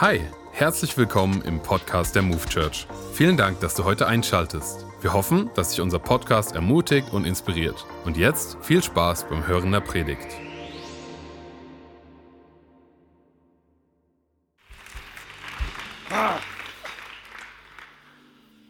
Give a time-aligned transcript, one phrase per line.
[0.00, 0.20] Hi,
[0.50, 2.88] herzlich willkommen im Podcast der Move Church.
[3.12, 4.84] Vielen Dank, dass du heute einschaltest.
[5.00, 7.86] Wir hoffen, dass dich unser Podcast ermutigt und inspiriert.
[8.04, 10.26] Und jetzt viel Spaß beim Hören der Predigt.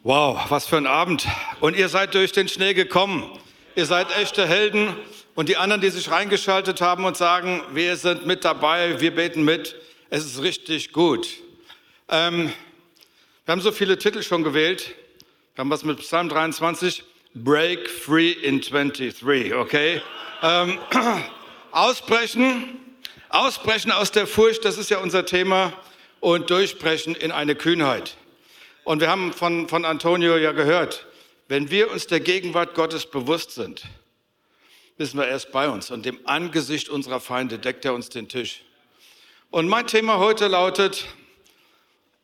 [0.03, 1.27] Wow, was für ein Abend.
[1.61, 3.25] Und ihr seid durch den Schnee gekommen.
[3.77, 4.95] Ihr seid echte Helden.
[5.35, 9.43] Und die anderen, die sich reingeschaltet haben und sagen, wir sind mit dabei, wir beten
[9.43, 9.75] mit,
[10.15, 11.29] es ist richtig gut.
[12.09, 12.53] Ähm,
[13.45, 14.95] wir haben so viele Titel schon gewählt.
[15.57, 17.03] Wir haben was mit Psalm 23,
[17.35, 20.01] Break Free in 23, okay?
[20.41, 20.79] Ähm,
[21.73, 22.79] ausbrechen,
[23.29, 25.73] ausbrechen aus der Furcht, das ist ja unser Thema,
[26.21, 28.17] und durchbrechen in eine Kühnheit.
[28.85, 31.09] Und wir haben von, von Antonio ja gehört,
[31.49, 33.83] wenn wir uns der Gegenwart Gottes bewusst sind,
[34.97, 35.91] wissen wir erst bei uns.
[35.91, 38.63] Und dem Angesicht unserer Feinde deckt er uns den Tisch.
[39.55, 41.07] Und mein Thema heute lautet,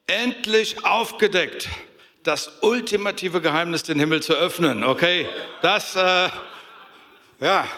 [0.08, 1.68] endlich aufgedeckt,
[2.24, 4.82] das ultimative Geheimnis, den Himmel zu öffnen.
[4.82, 5.28] Okay,
[5.62, 6.28] das, äh,
[7.38, 7.68] ja,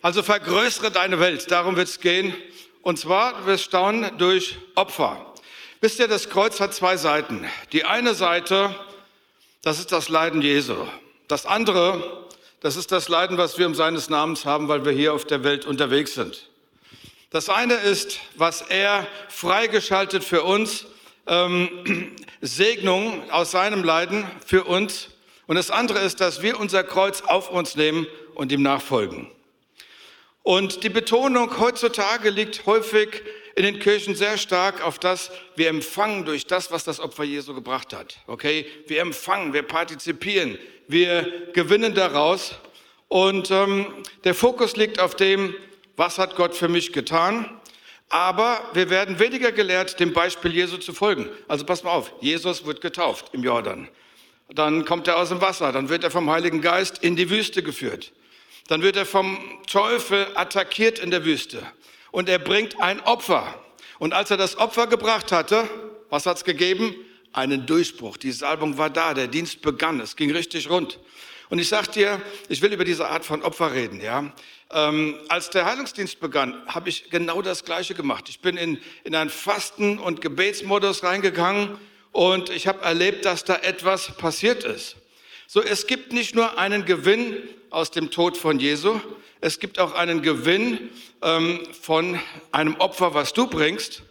[0.00, 2.34] also vergrößere deine Welt, darum wird es gehen.
[2.80, 5.34] Und zwar, du wirst staunen, durch Opfer.
[5.82, 7.46] Wisst ihr, das Kreuz hat zwei Seiten.
[7.72, 8.74] Die eine Seite,
[9.60, 10.76] das ist das Leiden Jesu.
[11.26, 12.26] Das andere,
[12.60, 15.44] das ist das Leiden, was wir um seines Namens haben, weil wir hier auf der
[15.44, 16.48] Welt unterwegs sind.
[17.30, 20.86] Das eine ist, was er freigeschaltet für uns,
[21.26, 25.10] ähm, Segnung aus seinem Leiden für uns.
[25.46, 29.30] Und das andere ist, dass wir unser Kreuz auf uns nehmen und ihm nachfolgen.
[30.42, 33.22] Und die Betonung heutzutage liegt häufig
[33.56, 37.54] in den Kirchen sehr stark auf das, wir empfangen durch das, was das Opfer Jesu
[37.54, 38.20] gebracht hat.
[38.26, 38.64] Okay?
[38.86, 42.54] Wir empfangen, wir partizipieren, wir gewinnen daraus.
[43.08, 43.86] Und ähm,
[44.24, 45.54] der Fokus liegt auf dem,
[45.98, 47.50] was hat Gott für mich getan?
[48.08, 51.28] Aber wir werden weniger gelehrt, dem Beispiel Jesu zu folgen.
[51.48, 53.88] Also pass mal auf, Jesus wird getauft im Jordan.
[54.48, 57.62] Dann kommt er aus dem Wasser, dann wird er vom Heiligen Geist in die Wüste
[57.62, 58.12] geführt.
[58.68, 61.62] Dann wird er vom Teufel attackiert in der Wüste.
[62.12, 63.54] Und er bringt ein Opfer.
[63.98, 65.68] Und als er das Opfer gebracht hatte,
[66.10, 66.94] was hat's gegeben?
[67.32, 68.16] Einen Durchbruch.
[68.16, 70.98] Die Salbung war da, der Dienst begann, es ging richtig rund.
[71.50, 74.32] Und ich sag dir, ich will über diese Art von Opfer reden, ja.
[74.70, 78.28] Ähm, als der Heilungsdienst begann, habe ich genau das Gleiche gemacht.
[78.28, 81.78] Ich bin in, in einen Fasten- und Gebetsmodus reingegangen
[82.12, 84.96] und ich habe erlebt, dass da etwas passiert ist.
[85.46, 87.36] So, es gibt nicht nur einen Gewinn
[87.70, 89.00] aus dem Tod von Jesu,
[89.40, 90.90] es gibt auch einen Gewinn
[91.22, 92.20] ähm, von
[92.52, 94.02] einem Opfer, was du bringst.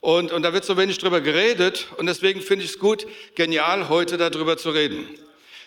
[0.00, 3.88] Und, und da wird so wenig drüber geredet und deswegen finde ich es gut, genial,
[3.88, 5.06] heute darüber zu reden.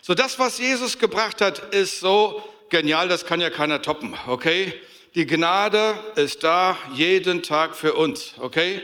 [0.02, 4.74] So, das, was Jesus gebracht hat, ist so genial, das kann ja keiner toppen, okay?
[5.16, 8.82] Die Gnade ist da jeden Tag für uns, okay?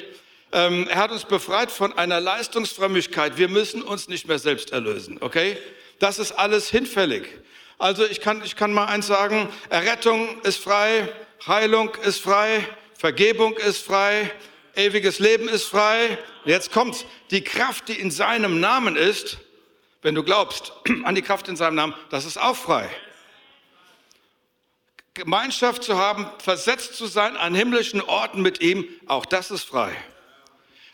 [0.52, 3.38] Ähm, er hat uns befreit von einer Leistungsfrömmigkeit.
[3.38, 5.58] Wir müssen uns nicht mehr selbst erlösen, okay?
[6.00, 7.28] Das ist alles hinfällig.
[7.78, 11.10] Also ich kann, ich kann mal eins sagen, Errettung ist frei,
[11.46, 12.66] Heilung ist frei,
[12.98, 14.32] Vergebung ist frei,
[14.76, 16.18] ewiges Leben ist frei.
[16.46, 19.38] Jetzt kommt's, die Kraft, die in seinem Namen ist,
[20.06, 20.72] wenn du glaubst
[21.04, 22.88] an die Kraft in seinem Namen, das ist auch frei.
[25.16, 29.96] Gemeinschaft zu haben, versetzt zu sein an himmlischen Orten mit ihm, auch das ist frei.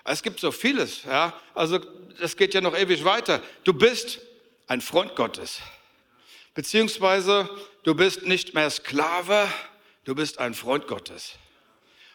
[0.06, 1.34] Es gibt so vieles, ja.
[1.54, 1.80] Also,
[2.22, 3.42] das geht ja noch ewig weiter.
[3.66, 4.22] Du bist
[4.68, 5.60] ein Freund Gottes.
[6.54, 7.50] Beziehungsweise,
[7.84, 9.46] du bist nicht mehr Sklave,
[10.06, 11.34] du bist ein Freund Gottes.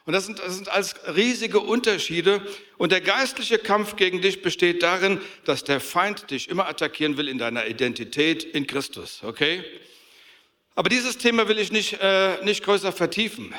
[0.07, 2.41] Und das sind, das sind alles riesige Unterschiede.
[2.79, 7.29] Und der geistliche Kampf gegen dich besteht darin, dass der Feind dich immer attackieren will
[7.29, 9.21] in deiner Identität in Christus.
[9.25, 9.65] Okay?
[10.77, 13.53] Aber dieses Thema will ich nicht, äh, nicht größer vertiefen.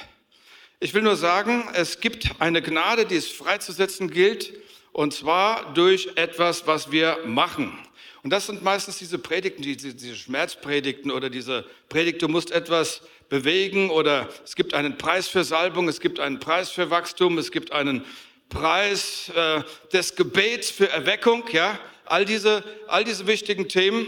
[0.79, 4.53] Ich will nur sagen, es gibt eine Gnade, die es freizusetzen gilt,
[4.93, 7.77] und zwar durch etwas, was wir machen.
[8.23, 13.01] Und das sind meistens diese Predigten, diese, diese Schmerzpredigten oder diese Predigt, du musst etwas
[13.29, 17.51] bewegen oder es gibt einen Preis für Salbung, es gibt einen Preis für Wachstum, es
[17.51, 18.03] gibt einen
[18.49, 19.61] Preis äh,
[19.91, 24.07] des Gebets für Erweckung, ja, all diese, all diese wichtigen Themen.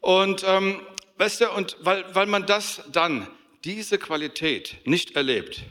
[0.00, 0.80] Und ähm,
[1.20, 3.28] Weißt du, und weil, weil man das dann,
[3.62, 5.64] diese Qualität nicht erlebt,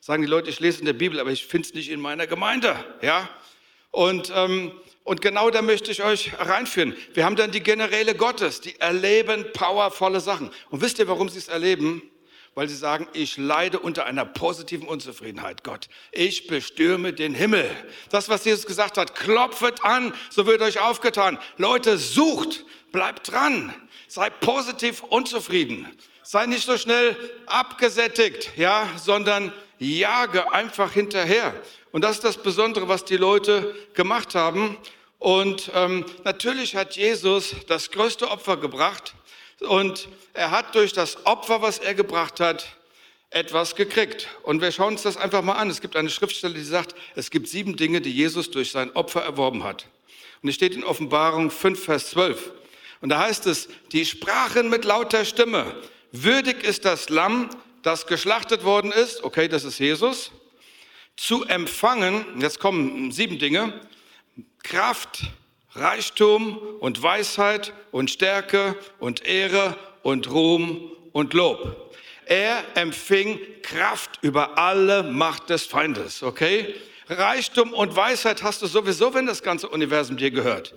[0.00, 2.28] sagen die Leute, ich lese in der Bibel, aber ich finde es nicht in meiner
[2.28, 2.76] Gemeinde.
[3.02, 3.28] Ja?
[3.90, 4.70] Und, ähm,
[5.06, 6.96] und genau da möchte ich euch reinführen.
[7.14, 10.50] Wir haben dann die Generäle Gottes, die erleben powervolle Sachen.
[10.68, 12.02] Und wisst ihr, warum sie es erleben?
[12.56, 15.88] Weil sie sagen, ich leide unter einer positiven Unzufriedenheit, Gott.
[16.10, 17.70] Ich bestürme den Himmel.
[18.10, 21.38] Das, was Jesus gesagt hat, klopfet an, so wird euch aufgetan.
[21.56, 23.72] Leute, sucht, bleibt dran.
[24.08, 25.86] Sei positiv unzufrieden.
[26.24, 27.16] Sei nicht so schnell
[27.46, 31.54] abgesättigt, ja, sondern jage einfach hinterher.
[31.92, 34.76] Und das ist das Besondere, was die Leute gemacht haben.
[35.18, 39.14] Und ähm, natürlich hat Jesus das größte Opfer gebracht.
[39.60, 42.76] Und er hat durch das Opfer, was er gebracht hat,
[43.30, 44.28] etwas gekriegt.
[44.42, 45.70] Und wir schauen uns das einfach mal an.
[45.70, 49.22] Es gibt eine Schriftstelle, die sagt, es gibt sieben Dinge, die Jesus durch sein Opfer
[49.22, 49.86] erworben hat.
[50.42, 52.52] Und es steht in Offenbarung 5, Vers 12.
[53.00, 55.74] Und da heißt es, die sprachen mit lauter Stimme,
[56.12, 57.50] würdig ist das Lamm,
[57.82, 60.32] das geschlachtet worden ist, okay, das ist Jesus,
[61.16, 63.80] zu empfangen, jetzt kommen sieben Dinge,
[64.62, 65.22] Kraft,
[65.72, 71.94] Reichtum und Weisheit und Stärke und Ehre und Ruhm und Lob.
[72.26, 76.74] Er empfing Kraft über alle Macht des Feindes, okay?
[77.08, 80.74] Reichtum und Weisheit hast du sowieso, wenn das ganze Universum dir gehört.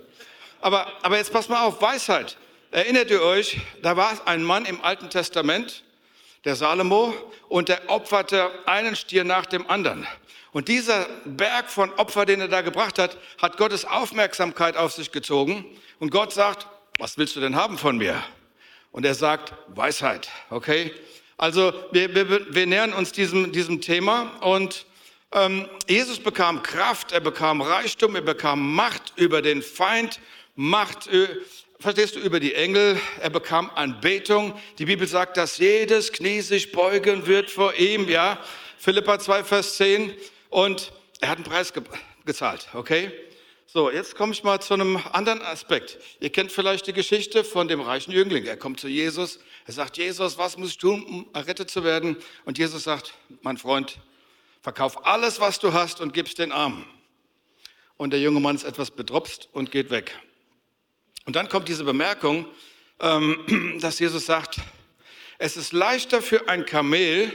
[0.60, 2.36] Aber, aber jetzt pass mal auf, Weisheit.
[2.70, 5.82] Erinnert ihr euch, da war ein Mann im Alten Testament,
[6.44, 7.14] der Salomo,
[7.48, 10.06] und der opferte einen Stier nach dem anderen.
[10.52, 15.12] Und dieser Berg von Opfer, den er da gebracht hat, hat Gottes Aufmerksamkeit auf sich
[15.12, 15.64] gezogen.
[15.98, 16.66] Und Gott sagt,
[16.98, 18.22] was willst du denn haben von mir?
[18.90, 20.92] Und er sagt, Weisheit, okay?
[21.36, 24.86] Also wir, wir, wir nähern uns diesem, diesem Thema und
[25.32, 30.20] ähm, Jesus bekam Kraft, er bekam Reichtum, er bekam Macht über den Feind,
[30.56, 31.28] Macht, äh,
[31.80, 34.58] verstehst du, über die Engel, er bekam Anbetung.
[34.78, 38.38] Die Bibel sagt, dass jedes Knie sich beugen wird vor ihm, ja.
[38.78, 40.14] Philippa 2, Vers 10.
[40.50, 41.82] Und er hat einen Preis ge
[42.26, 43.10] gezahlt, okay?
[43.66, 45.98] So, jetzt komme ich mal zu einem anderen Aspekt.
[46.20, 48.44] Ihr kennt vielleicht die Geschichte von dem reichen Jüngling.
[48.44, 52.16] Er kommt zu Jesus, er sagt, Jesus, was muss ich tun, um errettet zu werden?
[52.44, 53.98] Und Jesus sagt, mein Freund,
[54.60, 56.84] verkauf alles, was du hast und gib's den Armen.
[57.96, 60.18] Und der junge Mann ist etwas bedropst und geht weg.
[61.26, 62.46] Und dann kommt diese Bemerkung,
[63.00, 64.60] ähm, dass Jesus sagt,
[65.38, 67.32] es ist leichter für ein Kamel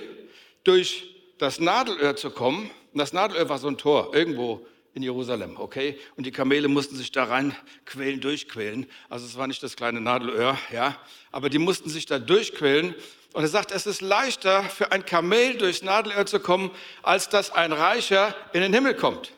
[0.64, 2.70] durch das Nadelöhr zu kommen.
[2.94, 6.00] Und das Nadelöhr war so ein Tor irgendwo in Jerusalem, okay?
[6.16, 7.56] Und die Kamele mussten sich da rein
[7.86, 8.90] quälen, durchquälen.
[9.10, 10.98] Also es war nicht das kleine Nadelöhr, ja?
[11.32, 12.96] Aber die mussten sich da durchquälen.
[13.34, 16.72] Und er sagt, es ist leichter für ein Kamel durchs Nadelöhr zu kommen,
[17.04, 19.34] als dass ein Reicher in den Himmel kommt.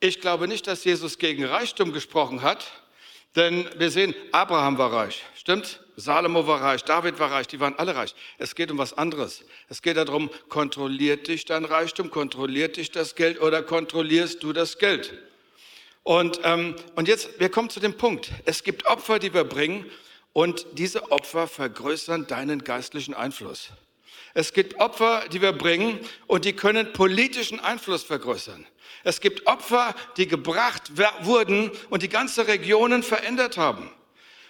[0.00, 2.70] Ich glaube nicht, dass Jesus gegen Reichtum gesprochen hat,
[3.34, 5.80] denn wir sehen, Abraham war reich, stimmt?
[5.96, 8.14] Salomo war reich, David war reich, die waren alle reich.
[8.38, 9.44] Es geht um was anderes.
[9.68, 14.78] Es geht darum, kontrolliert dich dein Reichtum, kontrolliert dich das Geld oder kontrollierst du das
[14.78, 15.14] Geld?
[16.04, 18.30] Und, ähm, und jetzt, wir kommen zu dem Punkt.
[18.44, 19.84] Es gibt Opfer, die wir bringen
[20.32, 23.70] und diese Opfer vergrößern deinen geistlichen Einfluss.
[24.38, 25.98] Es gibt Opfer, die wir bringen
[26.28, 28.64] und die können politischen Einfluss vergrößern.
[29.02, 30.92] Es gibt Opfer, die gebracht
[31.22, 33.90] wurden und die ganze Regionen verändert haben.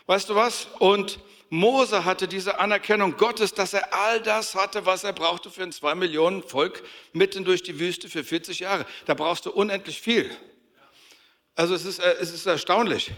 [0.05, 0.69] Weißt du was?
[0.79, 5.63] Und Mose hatte diese Anerkennung Gottes, dass er all das hatte, was er brauchte für
[5.63, 6.83] ein zwei Millionen Volk
[7.15, 8.85] mitten durch die Wüste für 40 Jahre.
[9.07, 10.31] Da brauchst du unendlich viel.
[11.55, 13.11] Also es ist, äh, es ist erstaunlich.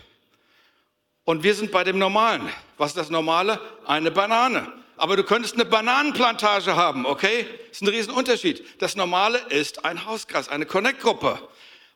[1.24, 2.48] Und wir sind bei dem Normalen.
[2.76, 3.60] Was ist das Normale?
[3.86, 4.72] Eine Banane.
[5.00, 7.46] Aber du könntest eine Bananenplantage haben, okay?
[7.68, 8.82] Das ist ein Riesenunterschied.
[8.82, 11.40] Das Normale ist ein Hauskreis, eine Connect-Gruppe.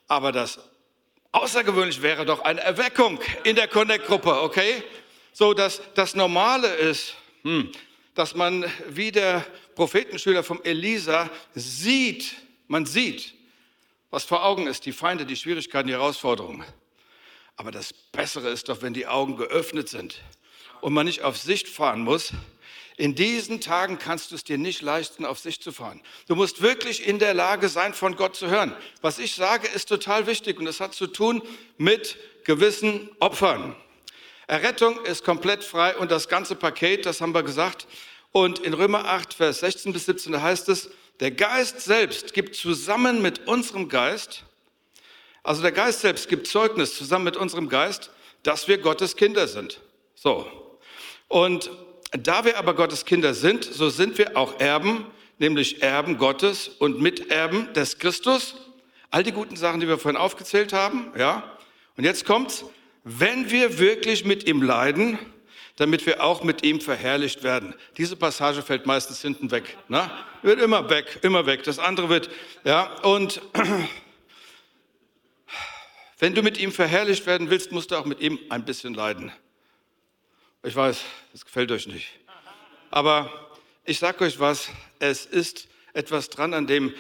[0.09, 0.59] Aber das
[1.31, 4.83] Außergewöhnlich wäre doch eine Erweckung in der Connect-Gruppe, okay?
[5.35, 7.71] So, dass das Normale ist, hm,
[8.15, 12.35] dass man wie der Prophetenschüler vom Elisa sieht,
[12.69, 13.35] man sieht,
[14.09, 16.65] was vor Augen ist, die Feinde, die Schwierigkeiten, die Herausforderungen.
[17.57, 20.23] Aber das Bessere ist doch, wenn die Augen geöffnet sind
[20.81, 22.33] und man nicht auf Sicht fahren muss.
[22.97, 26.01] In diesen Tagen kannst du es dir nicht leisten, auf Sicht zu fahren.
[26.29, 28.75] Du musst wirklich in der Lage sein, von Gott zu hören.
[29.01, 31.43] Was ich sage, ist total wichtig und es hat zu tun
[31.77, 33.75] mit gewissen Opfern.
[34.47, 37.89] Errettung ist komplett frei und das ganze Paket, das haben wir gesagt.
[38.31, 43.23] Und in Römer 8, Vers 16 bis 17 heißt es, der Geist selbst gibt zusammen
[43.23, 44.45] mit unserem Geist,
[45.43, 48.11] also der Geist selbst gibt Zeugnis zusammen mit unserem Geist,
[48.43, 49.81] dass wir Gottes Kinder sind.
[50.15, 50.51] So.
[51.29, 51.71] Und
[52.19, 55.07] da wir aber Gottes Kinder sind, so sind wir auch Erben,
[55.39, 58.57] nämlich Erben Gottes und Miterben des Christus.
[59.11, 61.43] All die guten Sachen, die wir vorhin aufgezählt haben, ja.
[61.97, 62.65] Und jetzt kommt's,
[63.05, 65.19] wenn wir wirklich mit ihm leiden,
[65.77, 67.75] damit wir auch mit ihm verherrlicht werden.
[67.97, 69.77] Diese Passage fällt meistens hinten weg.
[69.89, 70.09] Ne?
[70.43, 71.65] Wird immer weg, immer weg.
[71.65, 72.31] Das andere wird,
[72.65, 73.43] ja, und
[76.19, 79.33] wenn du mit ihm verherrlicht werden willst, musst du auch mit ihm ein bisschen leiden.
[80.67, 80.99] Ich weiß,
[81.33, 82.09] das gefällt euch nicht.
[82.91, 83.31] Aber
[83.85, 86.95] ich sage euch was, es ist etwas dran, an dem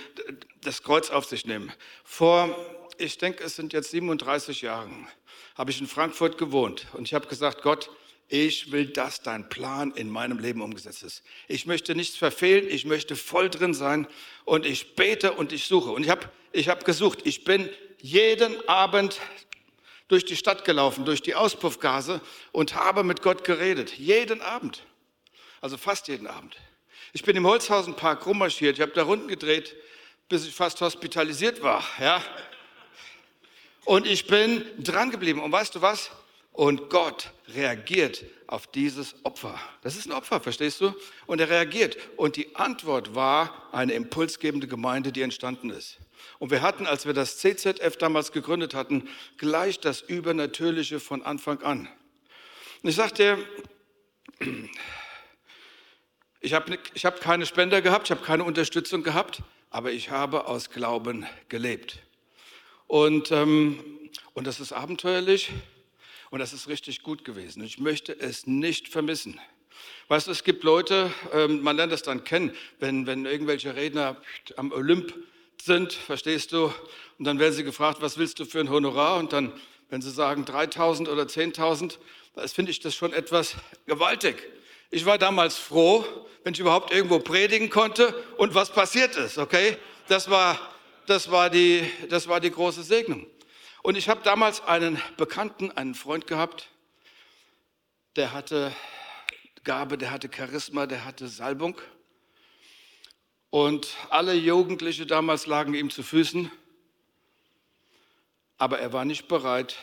[0.60, 1.72] das Kreuz auf sich nehmen.
[2.04, 2.54] Vor,
[2.98, 5.08] ich denke, es sind jetzt 37 Jahren,
[5.54, 7.88] habe ich in Frankfurt gewohnt und ich habe gesagt, Gott,
[8.28, 11.22] ich will, dass dein Plan in meinem Leben umgesetzt ist.
[11.48, 14.06] Ich möchte nichts verfehlen, ich möchte voll drin sein
[14.44, 15.90] und ich bete und ich suche.
[15.90, 17.70] Und ich habe ich hab gesucht, ich bin
[18.02, 19.20] jeden Abend
[20.08, 22.20] durch die Stadt gelaufen, durch die Auspuffgase
[22.52, 23.96] und habe mit Gott geredet.
[23.96, 24.84] Jeden Abend.
[25.60, 26.56] Also fast jeden Abend.
[27.12, 29.76] Ich bin im Holzhausenpark rummarschiert, ich habe da Runden gedreht,
[30.28, 31.84] bis ich fast hospitalisiert war.
[32.00, 32.22] Ja?
[33.84, 35.40] Und ich bin dran geblieben.
[35.40, 36.10] Und weißt du was?
[36.54, 39.58] Und Gott reagiert auf dieses Opfer.
[39.82, 40.94] Das ist ein Opfer, verstehst du?
[41.26, 41.96] Und er reagiert.
[42.16, 45.98] Und die Antwort war eine impulsgebende Gemeinde, die entstanden ist.
[46.38, 51.60] Und wir hatten, als wir das CZF damals gegründet hatten, gleich das Übernatürliche von Anfang
[51.62, 51.88] an.
[52.84, 53.36] Und ich sagte,
[56.40, 60.46] ich habe ich hab keine Spender gehabt, ich habe keine Unterstützung gehabt, aber ich habe
[60.46, 61.98] aus Glauben gelebt.
[62.86, 63.82] Und, ähm,
[64.34, 65.50] und das ist abenteuerlich
[66.34, 67.62] und das ist richtig gut gewesen.
[67.62, 69.40] Ich möchte es nicht vermissen.
[70.08, 72.50] Weißt du, es gibt Leute, ähm, man lernt das dann kennen,
[72.80, 74.16] wenn, wenn irgendwelche Redner
[74.56, 75.14] am Olymp
[75.62, 76.74] sind, verstehst du,
[77.20, 79.18] und dann werden sie gefragt, was willst du für ein Honorar?
[79.18, 79.52] Und dann,
[79.90, 81.98] wenn sie sagen 3000 oder 10.000,
[82.34, 83.54] das finde ich das schon etwas
[83.86, 84.42] gewaltig.
[84.90, 86.04] Ich war damals froh,
[86.42, 89.76] wenn ich überhaupt irgendwo predigen konnte und was passiert ist, okay?
[90.08, 90.58] Das war
[91.06, 93.26] das war die, das war die große Segnung.
[93.84, 96.70] Und ich habe damals einen Bekannten, einen Freund gehabt,
[98.16, 98.74] der hatte
[99.62, 101.78] Gabe, der hatte Charisma, der hatte Salbung.
[103.50, 106.50] Und alle Jugendliche damals lagen ihm zu Füßen.
[108.56, 109.76] Aber er war nicht bereit,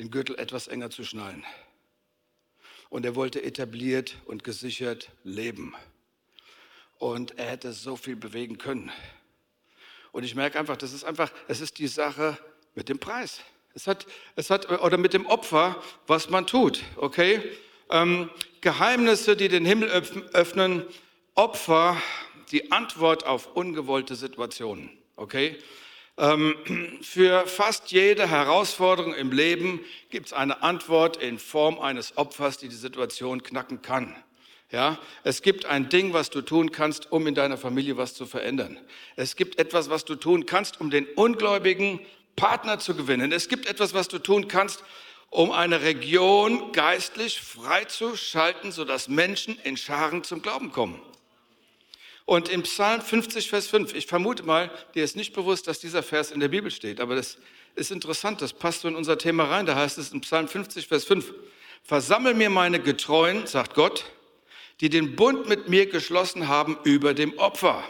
[0.00, 1.46] den Gürtel etwas enger zu schnallen.
[2.88, 5.76] Und er wollte etabliert und gesichert leben.
[6.98, 8.90] Und er hätte so viel bewegen können.
[10.10, 12.36] Und ich merke einfach, das ist einfach, es ist die Sache
[12.80, 13.42] mit dem Preis.
[13.74, 14.06] Es hat,
[14.36, 17.42] es hat, oder mit dem Opfer, was man tut, okay?
[17.90, 18.30] Ähm,
[18.62, 20.86] Geheimnisse, die den Himmel öffnen,
[21.34, 22.00] Opfer,
[22.52, 25.58] die Antwort auf ungewollte Situationen, okay?
[26.16, 26.54] Ähm,
[27.02, 32.68] für fast jede Herausforderung im Leben gibt es eine Antwort in Form eines Opfers, die
[32.68, 34.16] die Situation knacken kann.
[34.72, 38.24] Ja, es gibt ein Ding, was du tun kannst, um in deiner Familie was zu
[38.24, 38.78] verändern.
[39.16, 42.00] Es gibt etwas, was du tun kannst, um den ungläubigen
[42.40, 43.32] Partner zu gewinnen.
[43.32, 44.82] Es gibt etwas, was du tun kannst,
[45.28, 51.02] um eine Region geistlich freizuschalten, sodass Menschen in Scharen zum Glauben kommen.
[52.24, 56.02] Und im Psalm 50, Vers 5, ich vermute mal, dir ist nicht bewusst, dass dieser
[56.02, 57.36] Vers in der Bibel steht, aber das
[57.74, 59.66] ist interessant, das passt so in unser Thema rein.
[59.66, 61.34] Da heißt es im Psalm 50, Vers 5,
[61.82, 64.06] versammel mir meine Getreuen, sagt Gott,
[64.80, 67.84] die den Bund mit mir geschlossen haben über dem Opfer.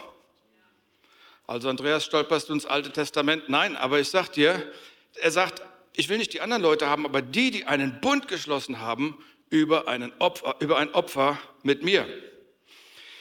[1.51, 3.49] Also Andreas, stolperst du ins Alte Testament?
[3.49, 4.71] Nein, aber ich sag dir,
[5.15, 8.79] er sagt, ich will nicht die anderen Leute haben, aber die, die einen Bund geschlossen
[8.79, 12.07] haben über, einen Opfer, über ein Opfer mit mir.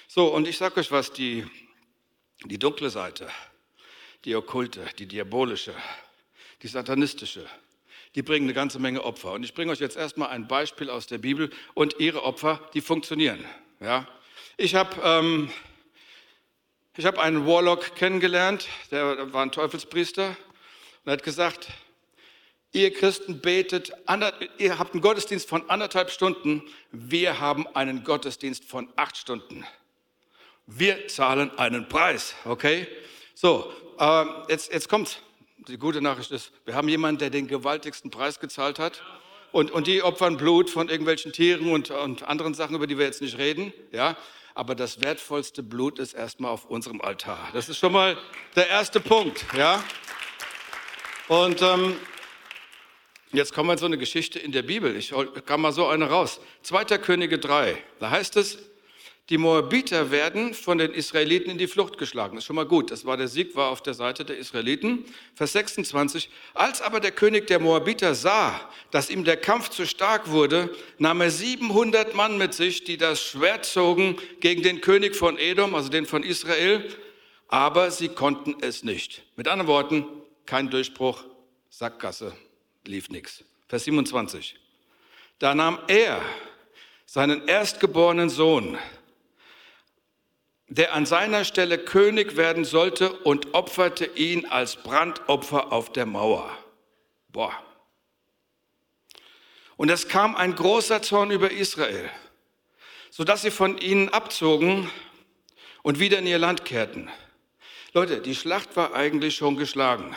[0.06, 1.44] So, und ich sage euch was, die,
[2.44, 3.28] die dunkle Seite,
[4.24, 5.74] die okkulte, die diabolische,
[6.62, 7.44] die satanistische,
[8.14, 9.32] die bringen eine ganze Menge Opfer.
[9.32, 12.80] Und ich bringe euch jetzt erstmal ein Beispiel aus der Bibel und ihre Opfer, die
[12.80, 13.44] funktionieren.
[13.80, 14.06] Ja?
[14.56, 15.50] Ich habe ähm,
[17.06, 20.36] hab einen Warlock kennengelernt, der war ein Teufelspriester
[21.04, 21.68] und hat gesagt,
[22.72, 23.92] ihr Christen betet,
[24.58, 29.64] ihr habt einen Gottesdienst von anderthalb Stunden, wir haben einen Gottesdienst von acht Stunden.
[30.66, 32.86] Wir zahlen einen Preis, okay?
[33.34, 35.18] So, äh, jetzt, jetzt kommt's.
[35.68, 39.02] Die gute Nachricht ist, wir haben jemanden, der den gewaltigsten Preis gezahlt hat.
[39.52, 43.04] Und, und die opfern Blut von irgendwelchen Tieren und, und anderen Sachen, über die wir
[43.04, 43.72] jetzt nicht reden.
[43.90, 44.16] Ja?
[44.54, 47.48] Aber das wertvollste Blut ist erstmal auf unserem Altar.
[47.52, 48.18] Das ist schon mal
[48.56, 49.44] der erste Punkt.
[49.56, 49.82] Ja?
[51.28, 51.96] Und ähm,
[53.32, 54.96] jetzt kommen wir so eine Geschichte in der Bibel.
[54.96, 55.14] Ich
[55.46, 56.40] kam mal so eine raus.
[56.62, 56.84] 2.
[56.98, 57.76] Könige 3.
[58.00, 58.58] Da heißt es,
[59.30, 62.34] die Moabiter werden von den Israeliten in die Flucht geschlagen.
[62.34, 62.90] Das ist schon mal gut.
[62.90, 65.04] Das war der Sieg, war auf der Seite der Israeliten.
[65.36, 66.28] Vers 26.
[66.52, 68.60] Als aber der König der Moabiter sah,
[68.90, 73.22] dass ihm der Kampf zu stark wurde, nahm er 700 Mann mit sich, die das
[73.22, 76.84] Schwert zogen gegen den König von Edom, also den von Israel.
[77.46, 79.22] Aber sie konnten es nicht.
[79.36, 80.06] Mit anderen Worten,
[80.44, 81.24] kein Durchbruch,
[81.68, 82.32] Sackgasse,
[82.84, 83.44] lief nichts.
[83.68, 84.56] Vers 27.
[85.38, 86.20] Da nahm er
[87.06, 88.76] seinen erstgeborenen Sohn,
[90.70, 96.56] der an seiner Stelle König werden sollte und opferte ihn als Brandopfer auf der Mauer.
[97.28, 97.52] Boah.
[99.76, 102.08] Und es kam ein großer Zorn über Israel,
[103.10, 104.88] sodass sie von ihnen abzogen
[105.82, 107.10] und wieder in ihr Land kehrten.
[107.92, 110.14] Leute, die Schlacht war eigentlich schon geschlagen.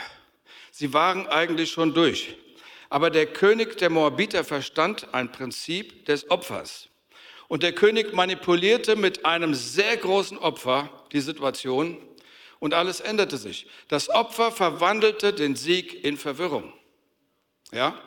[0.69, 2.37] Sie waren eigentlich schon durch.
[2.91, 6.89] Aber der König der Moabiter verstand ein Prinzip des Opfers.
[7.53, 11.99] Und der König manipulierte mit einem sehr großen Opfer die Situation
[12.57, 13.67] und alles änderte sich.
[13.89, 16.73] Das Opfer verwandelte den Sieg in Verwirrung.
[17.71, 18.01] Ja?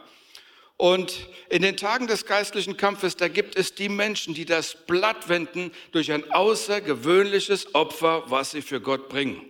[0.77, 5.29] Und in den Tagen des geistlichen Kampfes, da gibt es die Menschen, die das Blatt
[5.29, 9.43] wenden durch ein außergewöhnliches Opfer, was sie für Gott bringen.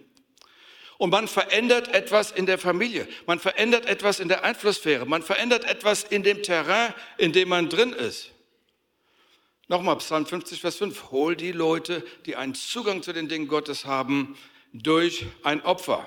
[0.99, 5.65] Und man verändert etwas in der Familie, man verändert etwas in der Einflusssphäre, man verändert
[5.65, 8.33] etwas in dem Terrain, in dem man drin ist.
[9.69, 11.11] Nochmal, Psalm 50, Vers 5.
[11.11, 14.37] Hol die Leute, die einen Zugang zu den Dingen Gottes haben,
[14.73, 16.07] durch ein Opfer.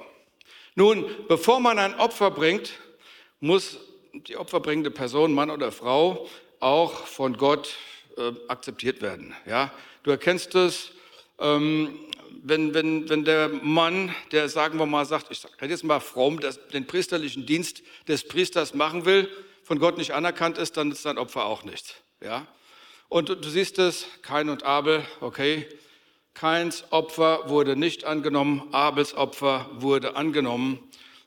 [0.75, 2.71] Nun, bevor man ein Opfer bringt,
[3.41, 3.77] muss
[4.13, 6.29] die opferbringende Person, Mann oder Frau,
[6.61, 7.75] auch von Gott
[8.15, 9.35] äh, akzeptiert werden.
[9.45, 9.73] Ja?
[10.03, 10.91] Du erkennst es,
[11.37, 11.99] ähm,
[12.41, 16.39] wenn, wenn, wenn der Mann, der sagen wir mal sagt, ich rede jetzt mal fromm,
[16.39, 19.29] das, den priesterlichen Dienst des Priesters machen will,
[19.63, 21.95] von Gott nicht anerkannt ist, dann ist sein Opfer auch nichts.
[22.23, 22.47] Ja?
[23.09, 25.67] Und du, siehst es, Kain und Abel, okay,
[26.35, 30.77] Kains Opfer wurde nicht angenommen, Abels Opfer wurde angenommen.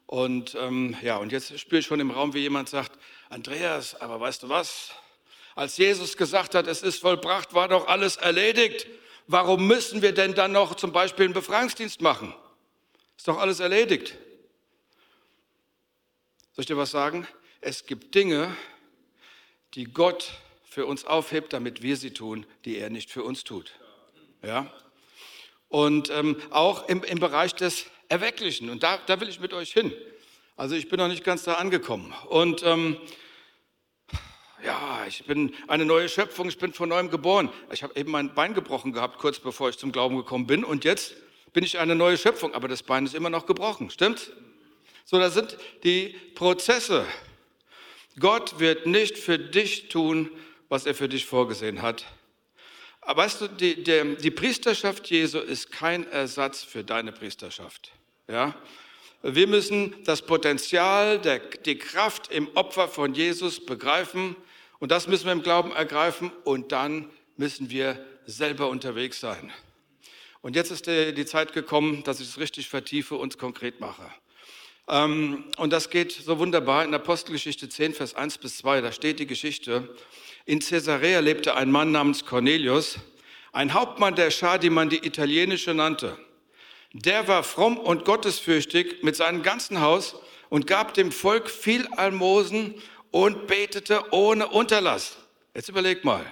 [0.06, 2.92] Und ähm, ja, und jetzt spüre ich schon im Raum, wie jemand sagt,
[3.30, 4.92] Andreas, aber weißt du was?
[5.56, 8.86] Als Jesus gesagt hat, es ist vollbracht, war doch alles erledigt.
[9.26, 12.32] Warum müssen wir denn dann noch zum Beispiel einen Befreiungsdienst machen?
[13.16, 14.16] Ist doch alles erledigt.
[16.52, 17.26] Soll ich dir was sagen?
[17.60, 18.56] Es gibt Dinge,
[19.74, 20.30] die Gott
[20.72, 23.72] für uns aufhebt, damit wir sie tun, die er nicht für uns tut.
[24.42, 24.72] Ja?
[25.68, 28.70] Und ähm, auch im, im Bereich des Erwecklichen.
[28.70, 29.92] Und da, da will ich mit euch hin.
[30.56, 32.14] Also ich bin noch nicht ganz da angekommen.
[32.30, 32.96] Und ähm,
[34.64, 37.50] ja, ich bin eine neue Schöpfung, ich bin von neuem geboren.
[37.70, 40.64] Ich habe eben mein Bein gebrochen gehabt, kurz bevor ich zum Glauben gekommen bin.
[40.64, 41.14] Und jetzt
[41.52, 44.32] bin ich eine neue Schöpfung, aber das Bein ist immer noch gebrochen, stimmt?
[45.04, 47.04] So, da sind die Prozesse.
[48.18, 50.30] Gott wird nicht für dich tun,
[50.72, 52.06] was er für dich vorgesehen hat.
[53.02, 57.92] Aber weißt du, die, die, die Priesterschaft Jesu ist kein Ersatz für deine Priesterschaft.
[58.26, 58.54] Ja?
[59.20, 64.34] Wir müssen das Potenzial, der, die Kraft im Opfer von Jesus begreifen
[64.78, 69.52] und das müssen wir im Glauben ergreifen und dann müssen wir selber unterwegs sein.
[70.40, 74.10] Und jetzt ist die, Zeit gekommen, dass ich es richtig vertiefe und konkret mache.
[74.88, 78.80] Ähm, und das geht so wunderbar in Apostelgeschichte 10, Vers 1 bis 2.
[78.80, 79.94] Da steht die Geschichte.
[80.44, 82.98] In Caesarea lebte ein Mann namens Cornelius,
[83.52, 86.18] ein Hauptmann der Schar, die man die italienische nannte.
[86.92, 90.16] Der war fromm und gottesfürchtig mit seinem ganzen Haus
[90.48, 92.74] und gab dem Volk viel Almosen
[93.10, 95.16] und betete ohne Unterlass.
[95.54, 96.24] Jetzt überleg mal.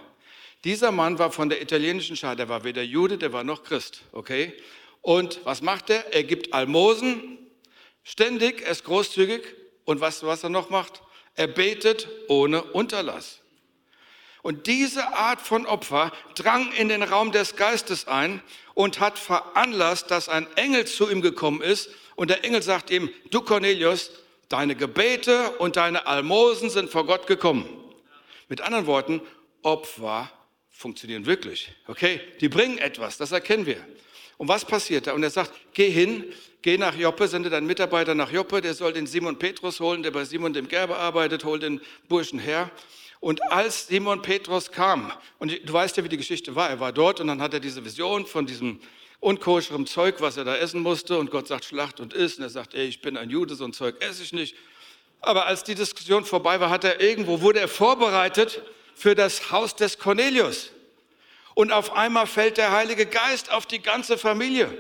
[0.65, 4.03] Dieser Mann war von der italienischen Schar, der war weder Jude, der war noch Christ,
[4.13, 4.53] okay?
[5.01, 6.13] Und was macht er?
[6.13, 7.39] Er gibt Almosen,
[8.03, 9.43] ständig, er ist großzügig
[9.85, 11.03] und du, was er noch macht?
[11.35, 13.40] Er betet ohne Unterlass.
[14.43, 18.43] Und diese Art von Opfer drang in den Raum des Geistes ein
[18.75, 21.91] und hat veranlasst, dass ein Engel zu ihm gekommen ist.
[22.17, 24.11] Und der Engel sagt ihm, du Cornelius,
[24.49, 27.69] deine Gebete und deine Almosen sind vor Gott gekommen.
[28.49, 29.21] Mit anderen Worten,
[29.63, 30.31] Opfer
[30.71, 31.73] funktionieren wirklich.
[31.87, 33.85] Okay, die bringen etwas, das erkennen wir.
[34.39, 35.13] Und was passiert da?
[35.13, 36.25] Und er sagt, geh hin,
[36.63, 40.11] geh nach Joppe, sende deinen Mitarbeiter nach Joppe, der soll den Simon Petrus holen, der
[40.11, 42.71] bei Simon dem Gerber arbeitet, hol den Burschen her.
[43.21, 46.93] Und als Simon Petrus kam, und du weißt ja, wie die Geschichte war, er war
[46.93, 48.81] dort und dann hat er diese Vision von diesem
[49.21, 52.51] unkoscheren Zeug, was er da essen musste, und Gott sagt, schlacht und isst, und er
[52.51, 54.57] sagt, ey, ich bin ein Jude, so ein Zeug esse ich nicht.
[55.21, 58.63] Aber als die Diskussion vorbei war, hat er irgendwo, wurde er vorbereitet
[58.95, 60.71] für das Haus des Cornelius.
[61.55, 64.71] Und auf einmal fällt der Heilige Geist auf die ganze Familie.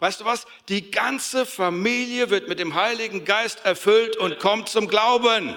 [0.00, 0.46] Weißt du was?
[0.68, 5.56] Die ganze Familie wird mit dem Heiligen Geist erfüllt und kommt zum Glauben.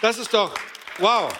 [0.00, 0.52] Das ist doch,
[0.98, 1.32] wow.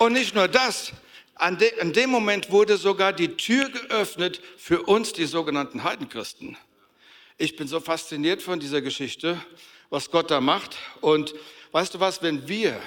[0.00, 0.94] Und nicht nur das,
[1.34, 6.56] an, de, an dem Moment wurde sogar die Tür geöffnet für uns, die sogenannten Heidenchristen.
[7.36, 9.38] Ich bin so fasziniert von dieser Geschichte,
[9.90, 10.78] was Gott da macht.
[11.02, 11.34] Und
[11.72, 12.80] weißt du was, wenn wir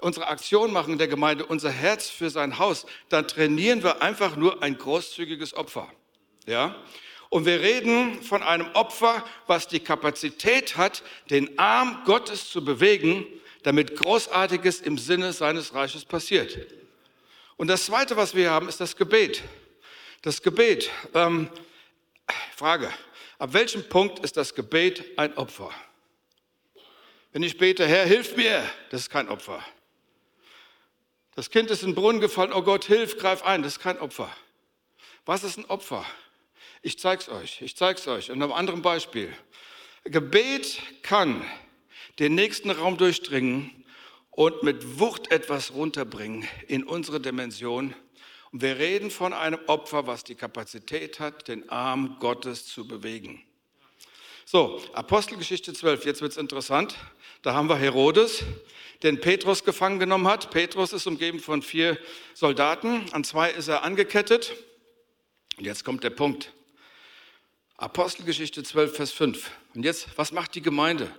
[0.00, 4.36] unsere Aktion machen in der Gemeinde, unser Herz für sein Haus, dann trainieren wir einfach
[4.36, 5.92] nur ein großzügiges Opfer.
[6.46, 6.76] Ja?
[7.30, 13.26] Und wir reden von einem Opfer, was die Kapazität hat, den Arm Gottes zu bewegen,
[13.62, 16.58] damit Großartiges im Sinne seines Reiches passiert.
[17.56, 19.42] Und das Zweite, was wir haben, ist das Gebet.
[20.22, 20.90] Das Gebet.
[21.14, 21.48] Ähm,
[22.56, 22.90] Frage,
[23.38, 25.70] ab welchem Punkt ist das Gebet ein Opfer?
[27.32, 29.64] Wenn ich bete, Herr, hilf mir, das ist kein Opfer.
[31.36, 33.98] Das Kind ist in den Brunnen gefallen, oh Gott, hilf, greif ein, das ist kein
[33.98, 34.34] Opfer.
[35.26, 36.04] Was ist ein Opfer?
[36.82, 38.30] Ich zeige es euch, ich zeige es euch.
[38.30, 39.32] Und einem anderen Beispiel.
[40.04, 41.44] Gebet kann
[42.20, 43.70] den nächsten Raum durchdringen
[44.30, 47.94] und mit Wucht etwas runterbringen in unsere Dimension.
[48.52, 53.42] Und wir reden von einem Opfer, was die Kapazität hat, den Arm Gottes zu bewegen.
[54.44, 56.94] So, Apostelgeschichte 12, jetzt wird es interessant.
[57.40, 58.42] Da haben wir Herodes,
[59.02, 60.50] den Petrus gefangen genommen hat.
[60.50, 61.98] Petrus ist umgeben von vier
[62.34, 64.52] Soldaten, an zwei ist er angekettet.
[65.56, 66.52] Und jetzt kommt der Punkt.
[67.78, 69.50] Apostelgeschichte 12, Vers 5.
[69.74, 71.10] Und jetzt, was macht die Gemeinde?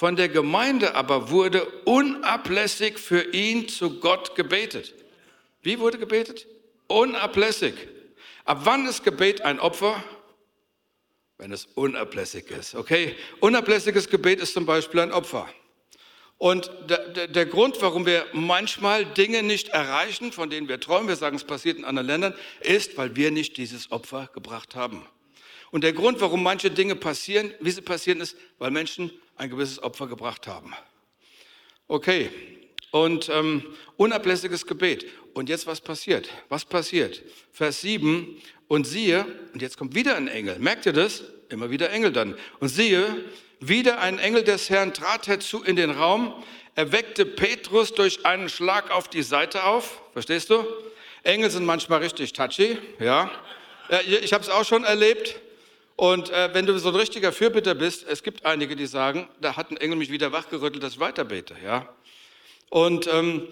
[0.00, 4.94] Von der Gemeinde aber wurde unablässig für ihn zu Gott gebetet.
[5.60, 6.46] Wie wurde gebetet?
[6.86, 7.74] Unablässig.
[8.46, 10.02] Ab wann ist Gebet ein Opfer?
[11.36, 12.74] Wenn es unablässig ist.
[12.74, 13.14] Okay?
[13.40, 15.46] Unablässiges Gebet ist zum Beispiel ein Opfer.
[16.38, 21.08] Und der, der, der, Grund, warum wir manchmal Dinge nicht erreichen, von denen wir träumen,
[21.08, 25.06] wir sagen, es passiert in anderen Ländern, ist, weil wir nicht dieses Opfer gebracht haben.
[25.70, 29.82] Und der Grund, warum manche Dinge passieren, wie sie passieren, ist, weil Menschen ein gewisses
[29.82, 30.74] Opfer gebracht haben.
[31.88, 32.30] Okay,
[32.90, 33.64] und ähm,
[33.96, 35.06] unablässiges Gebet.
[35.32, 36.28] Und jetzt was passiert?
[36.48, 37.22] Was passiert?
[37.50, 40.58] Vers 7, und siehe, und jetzt kommt wieder ein Engel.
[40.58, 41.24] Merkt ihr das?
[41.48, 42.36] Immer wieder Engel dann.
[42.60, 43.24] Und siehe,
[43.60, 46.34] wieder ein Engel des Herrn trat herzu in den Raum,
[46.76, 50.02] er weckte Petrus durch einen Schlag auf die Seite auf.
[50.12, 50.64] Verstehst du?
[51.22, 53.30] Engel sind manchmal richtig touchy, ja.
[54.22, 55.40] Ich habe es auch schon erlebt.
[56.00, 59.56] Und äh, wenn du so ein richtiger Fürbitter bist, es gibt einige, die sagen, da
[59.56, 61.94] hat ein Engel mich wieder wachgerüttelt, dass ich weiterbete, ja.
[62.70, 63.46] Und ähm,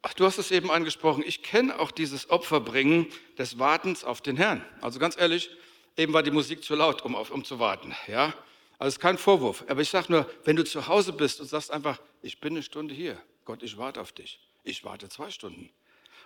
[0.00, 4.38] ach, du hast es eben angesprochen, ich kenne auch dieses Opferbringen des Wartens auf den
[4.38, 4.64] Herrn.
[4.80, 5.50] Also ganz ehrlich,
[5.98, 8.32] eben war die Musik zu laut, um, auf, um zu warten, ja.
[8.78, 9.64] Also ist kein Vorwurf.
[9.68, 12.62] Aber ich sage nur, wenn du zu Hause bist und sagst einfach, ich bin eine
[12.62, 13.20] Stunde hier.
[13.44, 14.40] Gott, ich warte auf dich.
[14.62, 15.68] Ich warte zwei Stunden.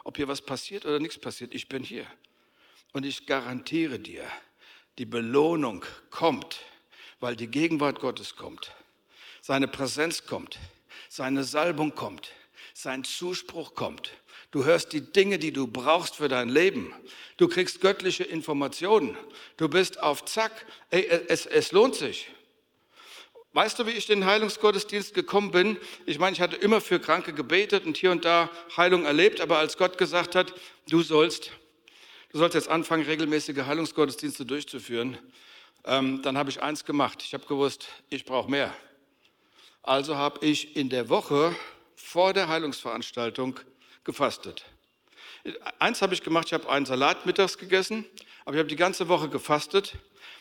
[0.04, 2.06] Ob hier was passiert oder nichts passiert, ich bin hier.
[2.92, 4.22] Und ich garantiere dir,
[4.98, 6.60] die Belohnung kommt,
[7.20, 8.72] weil die Gegenwart Gottes kommt.
[9.40, 10.58] Seine Präsenz kommt.
[11.08, 12.32] Seine Salbung kommt.
[12.74, 14.12] Sein Zuspruch kommt.
[14.50, 16.92] Du hörst die Dinge, die du brauchst für dein Leben.
[17.36, 19.16] Du kriegst göttliche Informationen.
[19.56, 20.66] Du bist auf Zack.
[20.90, 22.28] Ey, es, es lohnt sich.
[23.52, 25.78] Weißt du, wie ich den Heilungsgottesdienst gekommen bin?
[26.06, 29.58] Ich meine, ich hatte immer für Kranke gebetet und hier und da Heilung erlebt, aber
[29.58, 30.54] als Gott gesagt hat,
[30.88, 31.52] du sollst,
[32.30, 35.18] du sollst jetzt anfangen, regelmäßige Heilungsgottesdienste durchzuführen,
[35.84, 37.22] ähm, dann habe ich eins gemacht.
[37.22, 38.72] Ich habe gewusst, ich brauche mehr.
[39.82, 41.54] Also habe ich in der Woche
[41.96, 43.60] vor der Heilungsveranstaltung
[44.04, 44.64] gefastet.
[45.78, 48.04] Eins habe ich gemacht, ich habe einen Salat mittags gegessen,
[48.44, 49.94] aber ich habe die ganze Woche gefastet.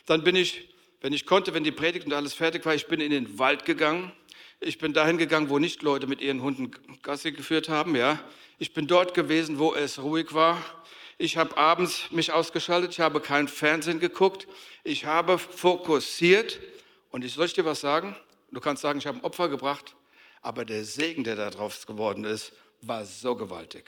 [0.05, 0.69] Dann bin ich
[0.99, 3.65] wenn ich konnte, wenn die Predigt und alles fertig war, ich bin in den Wald
[3.65, 4.11] gegangen.
[4.59, 6.71] Ich bin dahin gegangen, wo nicht Leute mit ihren Hunden
[7.03, 8.19] Gassi geführt haben, ja.
[8.57, 10.59] Ich bin dort gewesen, wo es ruhig war.
[11.19, 14.47] Ich habe abends mich ausgeschaltet, ich habe kein Fernsehen geguckt.
[14.83, 16.59] Ich habe fokussiert.
[17.09, 18.15] Und ich soll ich dir was sagen?
[18.51, 19.95] Du kannst sagen, ich habe ein Opfer gebracht,
[20.41, 23.85] aber der Segen, der da drauf geworden ist, war so gewaltig.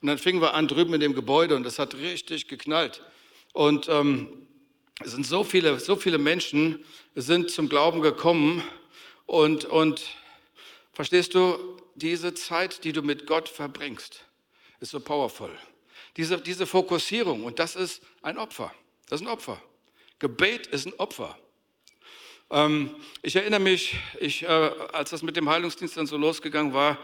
[0.00, 3.02] Und dann fingen wir an drüben in dem Gebäude und das hat richtig geknallt.
[3.52, 4.46] Und ähm,
[5.00, 8.62] es sind so viele, so viele Menschen sind zum Glauben gekommen
[9.26, 10.02] und, und
[10.92, 14.24] verstehst du, diese Zeit, die du mit Gott verbringst,
[14.80, 15.50] ist so powerful.
[16.18, 18.74] Diese, diese Fokussierung und das ist ein Opfer.
[19.08, 19.62] Das ist ein Opfer.
[20.18, 21.38] Gebet ist ein Opfer.
[22.50, 26.98] Ähm, ich erinnere mich, ich, äh, als das mit dem Heilungsdienst dann so losgegangen war,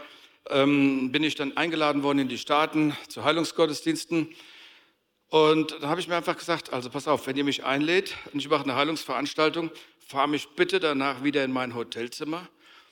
[0.49, 4.35] ähm, bin ich dann eingeladen worden in die Staaten zu Heilungsgottesdiensten.
[5.29, 8.39] Und dann habe ich mir einfach gesagt, also pass auf, wenn ihr mich einlädt und
[8.39, 9.71] ich mache eine Heilungsveranstaltung,
[10.05, 12.47] fahr mich bitte danach wieder in mein Hotelzimmer,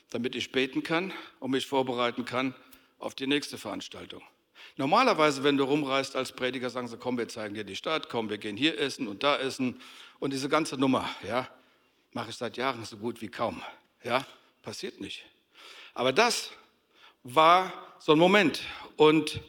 [0.09, 2.55] damit ich beten kann und mich vorbereiten kann
[2.97, 4.23] auf die nächste Veranstaltung.
[4.75, 8.29] Normalerweise, wenn du rumreist als Prediger, sagen sie, komm, wir zeigen dir die Stadt, komm,
[8.29, 9.79] wir gehen hier essen und da essen.
[10.19, 11.47] Und diese ganze Nummer, ja,
[12.11, 13.61] mache ich seit Jahren so gut wie kaum.
[14.03, 14.25] Ja,
[14.63, 15.23] passiert nicht.
[15.93, 16.49] Aber das
[17.23, 18.61] war so ein Moment.
[18.97, 19.41] Und,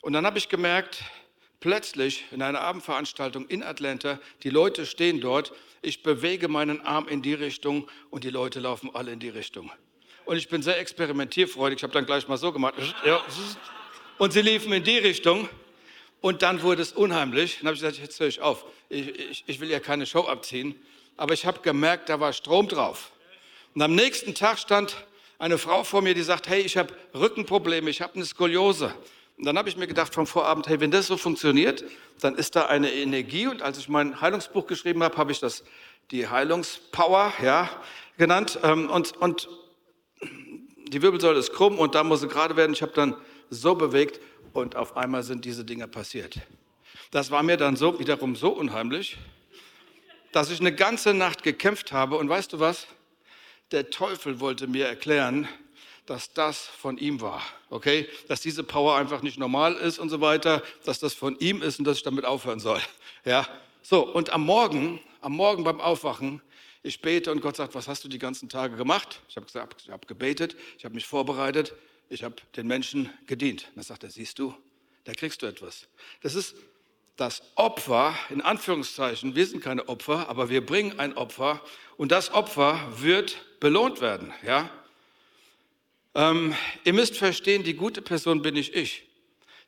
[0.00, 1.04] und dann habe ich gemerkt,
[1.60, 7.22] plötzlich in einer Abendveranstaltung in Atlanta, die Leute stehen dort, ich bewege meinen Arm in
[7.22, 9.70] die Richtung und die Leute laufen alle in die Richtung.
[10.24, 12.74] Und ich bin sehr experimentierfreudig, ich habe dann gleich mal so gemacht.
[14.18, 15.48] Und sie liefen in die Richtung
[16.20, 17.58] und dann wurde es unheimlich.
[17.58, 20.20] Dann habe ich gesagt, jetzt höre ich auf, ich, ich, ich will ja keine Show
[20.20, 20.74] abziehen,
[21.16, 23.10] aber ich habe gemerkt, da war Strom drauf.
[23.74, 25.04] Und am nächsten Tag stand
[25.38, 28.94] eine Frau vor mir, die sagt, hey, ich habe Rückenprobleme, ich habe eine Skoliose.
[29.36, 31.84] Und dann habe ich mir gedacht vom Vorabend, hey, wenn das so funktioniert,
[32.20, 33.48] dann ist da eine Energie.
[33.48, 35.64] Und als ich mein Heilungsbuch geschrieben habe, habe ich das
[36.12, 37.68] die Heilungspower ja,
[38.16, 38.60] genannt.
[38.62, 39.48] Ähm, und, und
[40.86, 42.72] die Wirbelsäule ist krumm und da muss sie gerade werden.
[42.72, 43.16] Ich habe dann
[43.54, 44.20] so bewegt
[44.52, 46.38] und auf einmal sind diese Dinge passiert.
[47.10, 49.18] Das war mir dann so wiederum so unheimlich,
[50.32, 52.16] dass ich eine ganze Nacht gekämpft habe.
[52.16, 52.86] Und weißt du was?
[53.74, 55.48] der Teufel wollte mir erklären,
[56.06, 57.42] dass das von ihm war.
[57.70, 58.08] Okay?
[58.28, 61.78] Dass diese Power einfach nicht normal ist und so weiter, dass das von ihm ist
[61.78, 62.80] und dass ich damit aufhören soll.
[63.26, 63.48] Ja?
[63.80, 66.42] So, und am Morgen, am Morgen beim Aufwachen,
[66.82, 69.22] ich bete und Gott sagt, was hast du die ganzen Tage gemacht?
[69.30, 71.72] Ich habe gesagt, ich habe gebetet, ich habe mich vorbereitet,
[72.08, 73.70] ich habe den Menschen gedient.
[73.74, 74.54] Dann sagt er, siehst du,
[75.04, 75.88] da kriegst du etwas.
[76.22, 76.54] Das ist
[77.16, 81.60] das Opfer, in Anführungszeichen, wir sind keine Opfer, aber wir bringen ein Opfer
[81.96, 84.32] und das Opfer wird belohnt werden.
[84.44, 84.68] Ja?
[86.14, 89.08] Ähm, ihr müsst verstehen, die gute Person bin nicht ich.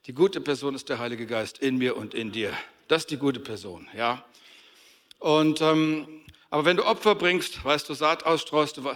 [0.07, 2.53] Die gute Person ist der Heilige Geist in mir und in dir.
[2.89, 3.89] Das ist die gute Person.
[3.97, 4.25] Ja?
[5.19, 8.91] Und, ähm, aber wenn du Opfer bringst, weißt du, Saat ausstreust, du,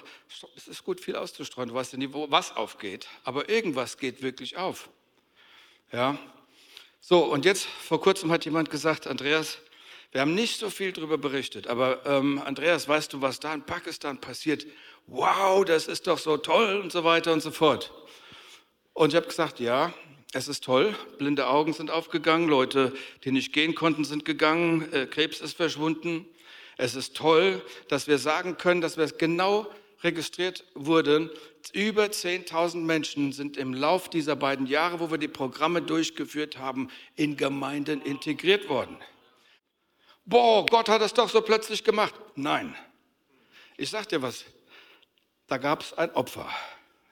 [0.56, 4.56] es ist gut, viel auszustreuen, du weißt ja nie, was aufgeht, aber irgendwas geht wirklich
[4.56, 4.88] auf.
[5.92, 6.18] Ja?
[7.00, 9.58] So, und jetzt vor kurzem hat jemand gesagt, Andreas,
[10.12, 13.62] wir haben nicht so viel darüber berichtet, aber ähm, Andreas, weißt du, was da in
[13.62, 14.66] Pakistan passiert?
[15.06, 17.92] Wow, das ist doch so toll und so weiter und so fort.
[18.92, 19.92] Und ich habe gesagt, ja,
[20.32, 20.94] es ist toll.
[21.18, 22.92] Blinde Augen sind aufgegangen, Leute,
[23.24, 26.26] die nicht gehen konnten, sind gegangen, äh, Krebs ist verschwunden.
[26.80, 29.70] Es ist toll, dass wir sagen können, dass wir es genau
[30.02, 31.28] registriert wurden.
[31.74, 36.88] Über 10.000 Menschen sind im Lauf dieser beiden Jahre, wo wir die Programme durchgeführt haben,
[37.16, 38.96] in Gemeinden integriert worden.
[40.24, 42.14] Boah, Gott hat das doch so plötzlich gemacht.
[42.34, 42.74] Nein.
[43.76, 44.46] Ich sag dir was.
[45.48, 46.48] Da gab es ein Opfer.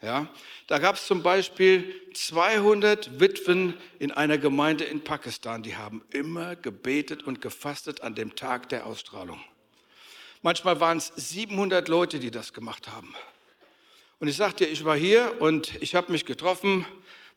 [0.00, 0.28] Ja,
[0.66, 6.56] da gab es zum Beispiel 200 Witwen in einer Gemeinde in Pakistan, die haben immer
[6.56, 9.44] gebetet und gefastet an dem Tag der Ausstrahlung.
[10.42, 13.14] Manchmal waren es 700 Leute, die das gemacht haben.
[14.20, 16.86] Und ich sagte, ich war hier und ich habe mich getroffen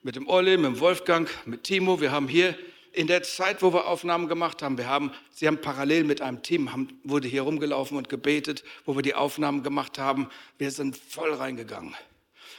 [0.03, 2.01] mit dem Olli, mit dem Wolfgang, mit Timo.
[2.01, 2.57] Wir haben hier
[2.91, 6.43] in der Zeit, wo wir Aufnahmen gemacht haben, wir haben, sie haben parallel mit einem
[6.43, 10.29] Team, haben, wurde hier rumgelaufen und gebetet, wo wir die Aufnahmen gemacht haben.
[10.57, 11.95] Wir sind voll reingegangen.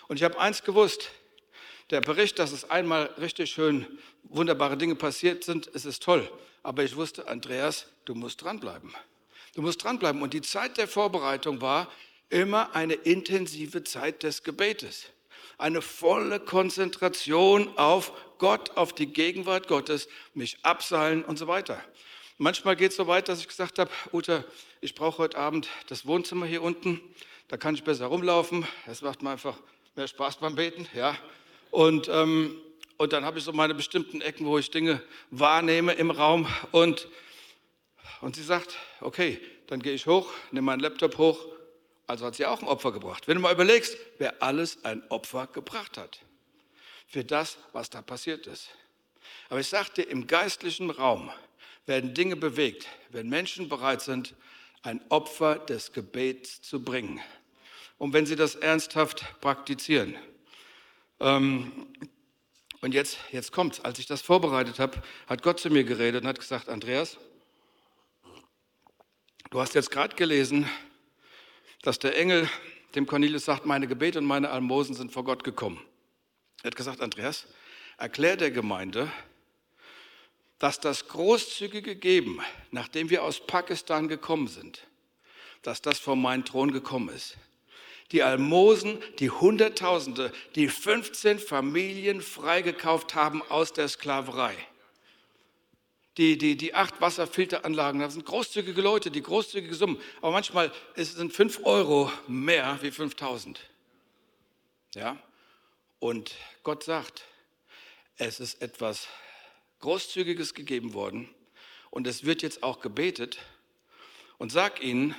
[0.09, 1.11] Und ich habe eins gewusst,
[1.91, 3.87] der Bericht, dass es einmal richtig schön
[4.25, 6.31] wunderbare Dinge passiert sind, es ist toll.
[6.63, 8.95] Aber ich wusste, Andreas, du musst dranbleiben.
[9.55, 10.23] Du musst dranbleiben.
[10.23, 11.91] Und die Zeit der Vorbereitung war
[12.31, 15.07] immer eine intensive Zeit des Gebetes.
[15.59, 21.83] Eine volle Konzentration auf Gott, auf die Gegenwart Gottes, mich abseilen und so weiter.
[22.39, 24.45] Manchmal geht es so weit, dass ich gesagt habe, Uta,
[24.81, 27.01] ich brauche heute Abend das Wohnzimmer hier unten,
[27.49, 29.57] da kann ich besser rumlaufen, es macht mir einfach
[29.95, 31.17] mehr Spaß beim Beten, ja.
[31.71, 32.57] Und, ähm,
[32.97, 37.07] und dann habe ich so meine bestimmten Ecken, wo ich Dinge wahrnehme im Raum und
[38.21, 41.47] und sie sagt, okay, dann gehe ich hoch, nehme meinen Laptop hoch.
[42.07, 43.27] Also hat sie auch ein Opfer gebracht.
[43.27, 46.21] Wenn du mal überlegst, wer alles ein Opfer gebracht hat
[47.07, 48.69] für das, was da passiert ist.
[49.49, 51.31] Aber ich sagte, im geistlichen Raum
[51.87, 54.35] werden Dinge bewegt, wenn Menschen bereit sind,
[54.83, 57.21] ein Opfer des Gebets zu bringen.
[57.99, 60.17] Und wenn sie das ernsthaft praktizieren.
[61.21, 61.87] Ähm,
[62.81, 63.81] und jetzt, jetzt kommt's.
[63.81, 67.17] Als ich das vorbereitet habe, hat Gott zu mir geredet und hat gesagt, Andreas,
[69.53, 70.67] Du hast jetzt gerade gelesen,
[71.83, 72.49] dass der Engel
[72.95, 75.79] dem Cornelius sagt, meine Gebete und meine Almosen sind vor Gott gekommen.
[76.63, 77.47] Er hat gesagt, Andreas,
[77.99, 79.13] erklär der Gemeinde,
[80.59, 84.87] dass das großzügige Geben, nachdem wir aus Pakistan gekommen sind,
[85.61, 87.37] dass das vor meinen Thron gekommen ist.
[88.11, 94.57] Die Almosen, die Hunderttausende, die 15 Familien freigekauft haben aus der Sklaverei
[96.19, 99.99] die, die, die acht Wasserfilteranlagen, das sind großzügige Leute, die großzügige Summen.
[100.21, 103.61] Aber manchmal sind fünf Euro mehr wie 5000.
[104.95, 105.17] Ja?
[105.99, 107.25] Und Gott sagt,
[108.17, 109.09] es ist etwas
[109.81, 111.29] Großzügiges gegeben worden
[111.91, 113.39] und es wird jetzt auch gebetet
[114.39, 115.15] und sag ihnen,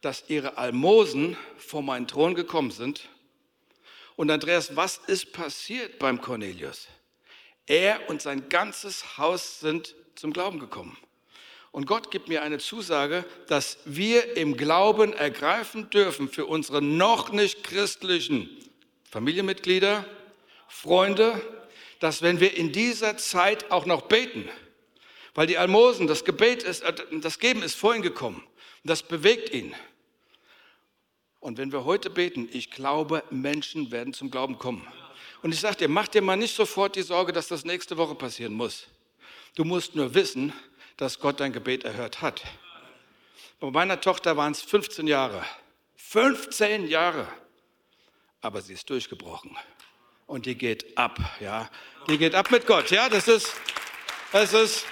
[0.00, 3.08] dass ihre Almosen vor meinen Thron gekommen sind.
[4.16, 6.88] Und Andreas, was ist passiert beim Cornelius?
[7.66, 10.96] Er und sein ganzes Haus sind zum Glauben gekommen.
[11.72, 17.32] Und Gott gibt mir eine Zusage, dass wir im Glauben ergreifen dürfen für unsere noch
[17.32, 18.48] nicht christlichen
[19.10, 20.04] Familienmitglieder,
[20.68, 21.40] Freunde,
[21.98, 24.48] dass wenn wir in dieser Zeit auch noch beten,
[25.34, 28.36] weil die Almosen, das Gebet ist, äh, das Geben ist vorhin gekommen,
[28.84, 29.74] und das bewegt ihn.
[31.40, 34.86] Und wenn wir heute beten, ich glaube, Menschen werden zum Glauben kommen.
[35.42, 38.14] Und ich sage dir, mach dir mal nicht sofort die Sorge, dass das nächste Woche
[38.14, 38.86] passieren muss.
[39.54, 40.52] Du musst nur wissen,
[40.96, 42.42] dass Gott dein Gebet erhört hat.
[43.60, 45.44] Bei meiner Tochter waren es 15 Jahre.
[45.96, 47.28] 15 Jahre.
[48.40, 49.56] Aber sie ist durchgebrochen.
[50.26, 51.70] Und die geht ab, ja.
[52.08, 53.08] Die geht ab mit Gott, ja.
[53.08, 53.52] Das ist,
[54.32, 54.86] das ist.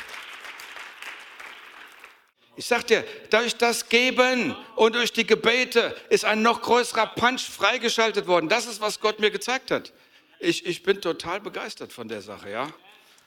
[2.55, 7.43] Ich sag dir, durch das Geben und durch die Gebete ist ein noch größerer Punch
[7.43, 8.49] freigeschaltet worden.
[8.49, 9.93] Das ist, was Gott mir gezeigt hat.
[10.39, 12.69] Ich, ich bin total begeistert von der Sache, ja.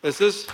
[0.02, 0.48] Es ist.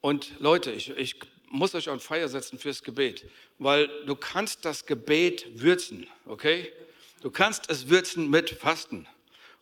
[0.00, 1.16] Und Leute, ich, ich
[1.48, 3.28] muss euch auf Feier setzen fürs Gebet,
[3.58, 6.72] weil du kannst das Gebet würzen, okay?
[7.22, 9.08] Du kannst es würzen mit Fasten.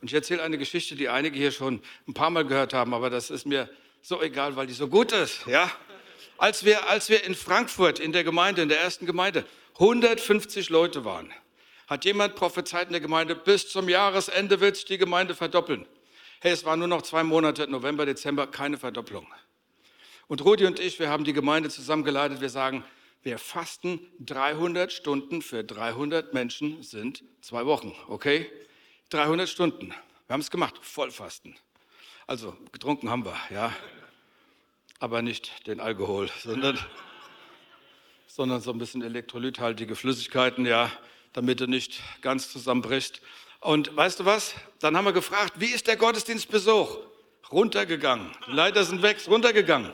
[0.01, 3.09] Und ich erzähle eine Geschichte, die einige hier schon ein paar Mal gehört haben, aber
[3.09, 3.71] das ist mir
[4.03, 5.71] so egal, weil die so gut ist, ja?
[6.37, 11.05] Als wir, als wir in Frankfurt in der Gemeinde, in der ersten Gemeinde, 150 Leute
[11.05, 11.33] waren,
[11.87, 15.87] hat jemand prophezeit in der Gemeinde, bis zum Jahresende wird sich die Gemeinde verdoppeln.
[16.41, 19.27] Hey, es waren nur noch zwei Monate, November, Dezember, keine Verdopplung.
[20.27, 22.41] Und Rudi und ich, wir haben die Gemeinde zusammengeleitet.
[22.41, 22.85] Wir sagen,
[23.23, 28.51] wir fasten 300 Stunden für 300 Menschen sind zwei Wochen, okay?
[29.11, 29.95] 300 Stunden.
[30.27, 31.57] Wir haben es gemacht, Vollfasten.
[32.27, 33.75] Also getrunken haben wir, ja.
[34.99, 36.79] Aber nicht den Alkohol, sondern,
[38.27, 40.91] sondern so ein bisschen elektrolythaltige Flüssigkeiten, ja,
[41.35, 43.21] damit du nicht ganz zusammenbrichst.
[43.61, 44.55] Und weißt du was?
[44.81, 46.99] Dann haben wir gefragt, wie ist der Gottesdienstbesuch?
[47.53, 48.31] Runtergegangen.
[48.47, 49.93] Die Leiter sind weg, runtergegangen.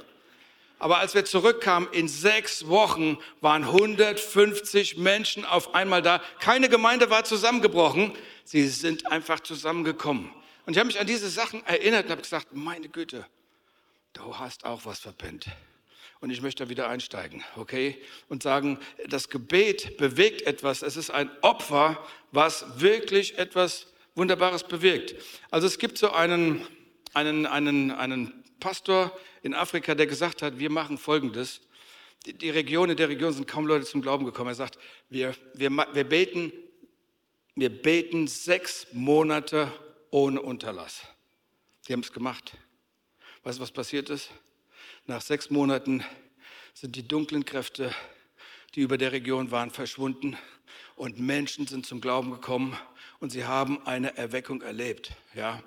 [0.79, 6.23] Aber als wir zurückkamen, in sechs Wochen waren 150 Menschen auf einmal da.
[6.39, 8.13] Keine Gemeinde war zusammengebrochen.
[8.45, 10.31] Sie sind einfach zusammengekommen.
[10.65, 13.27] Und ich habe mich an diese Sachen erinnert und habe gesagt, meine Güte,
[14.13, 15.47] du hast auch was verpennt.
[16.21, 18.01] Und ich möchte da wieder einsteigen, okay?
[18.29, 20.83] Und sagen, das Gebet bewegt etwas.
[20.83, 25.15] Es ist ein Opfer, was wirklich etwas Wunderbares bewirkt.
[25.51, 26.67] Also es gibt so einen,
[27.15, 31.61] einen, einen, einen Pastor in Afrika, der gesagt hat, wir machen Folgendes.
[32.27, 34.51] Die, die Region, in der Region sind kaum Leute zum Glauben gekommen.
[34.51, 36.53] Er sagt, wir, wir, wir, beten,
[37.55, 39.73] wir beten sechs Monate
[40.11, 41.01] ohne Unterlass.
[41.89, 42.53] Die haben es gemacht.
[43.43, 44.29] Weißt du, was passiert ist?
[45.11, 46.05] Nach sechs Monaten
[46.73, 47.93] sind die dunklen Kräfte,
[48.77, 50.39] die über der Region waren, verschwunden
[50.95, 52.79] und Menschen sind zum Glauben gekommen
[53.19, 55.11] und sie haben eine Erweckung erlebt.
[55.35, 55.65] Ja,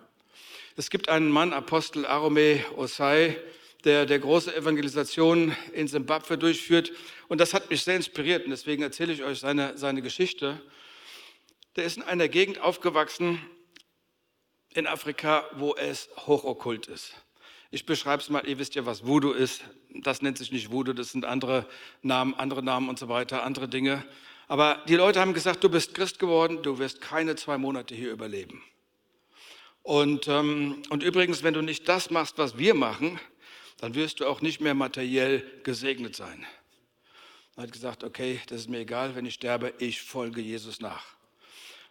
[0.78, 3.36] es gibt einen Mann, Apostel Arome Osai,
[3.84, 6.94] der, der große Evangelisation in Simbabwe durchführt.
[7.28, 10.62] Und das hat mich sehr inspiriert und deswegen erzähle ich euch seine, seine Geschichte.
[11.76, 13.42] Der ist in einer Gegend aufgewachsen
[14.70, 17.14] in Afrika, wo es hochokkult ist.
[17.74, 19.64] Ich beschreibe es mal, ihr wisst ja, was Voodoo ist.
[19.90, 21.66] Das nennt sich nicht Voodoo, das sind andere
[22.04, 24.06] Namen, andere Namen und so weiter, andere Dinge.
[24.48, 28.12] Aber die Leute haben gesagt, du bist Christ geworden, du wirst keine zwei Monate hier
[28.12, 28.62] überleben.
[29.82, 33.20] Und, ähm, und übrigens, wenn du nicht das machst, was wir machen,
[33.80, 36.46] dann wirst du auch nicht mehr materiell gesegnet sein.
[37.56, 41.16] Er hat gesagt, okay, das ist mir egal, wenn ich sterbe, ich folge Jesus nach.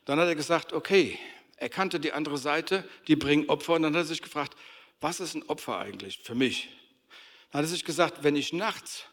[0.05, 1.19] Dann hat er gesagt, okay,
[1.57, 3.73] er kannte die andere Seite, die bringen Opfer.
[3.73, 4.57] Und dann hat er sich gefragt,
[5.03, 6.69] was ist ein Opfer eigentlich für mich?
[7.51, 9.05] Dann hat er sich gesagt, wenn ich nachts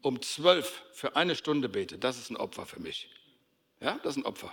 [0.00, 3.10] um zwölf für eine Stunde bete, das ist ein Opfer für mich.
[3.80, 4.52] Ja, das ist ein Opfer.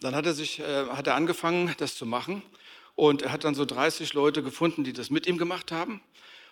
[0.00, 2.42] Dann hat er, sich, äh, hat er angefangen, das zu machen.
[2.96, 6.02] Und er hat dann so 30 Leute gefunden, die das mit ihm gemacht haben.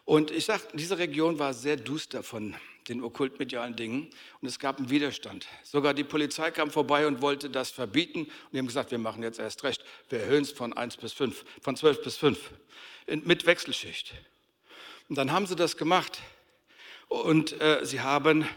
[0.09, 2.57] Und ich sage, diese Region war sehr duster von
[2.89, 4.09] den okkultmedialen Dingen
[4.41, 5.47] und es gab einen Widerstand.
[5.65, 9.23] Sogar die Polizei kam vorbei und wollte das verbieten und die haben gesagt, wir machen
[9.23, 9.85] jetzt erst recht.
[10.09, 12.39] Wir erhöhen es von 1 bis 5, von 12 bis 5
[13.07, 14.15] mit Wechselschicht.
[15.11, 16.23] Und dann haben sie das gemacht
[17.09, 18.49] und äh, sie haben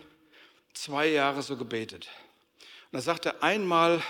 [0.74, 2.08] zwei Jahre so gebetet.
[2.60, 4.02] Und da sagte einmal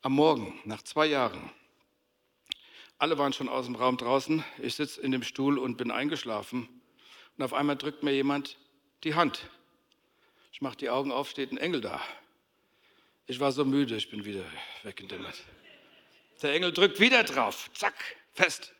[0.00, 1.50] am Morgen, nach zwei Jahren,
[2.98, 4.44] alle waren schon aus dem Raum draußen.
[4.58, 6.68] Ich sitze in dem Stuhl und bin eingeschlafen.
[7.36, 8.56] Und auf einmal drückt mir jemand
[9.02, 9.48] die Hand.
[10.52, 12.00] Ich mache die Augen auf, steht ein Engel da.
[13.26, 14.44] Ich war so müde, ich bin wieder
[14.82, 15.18] weg in der
[16.42, 17.70] Der Engel drückt wieder drauf.
[17.74, 17.94] Zack,
[18.32, 18.72] fest.